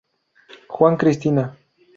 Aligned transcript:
Juan 0.77 0.97
Cristina. 0.97 1.55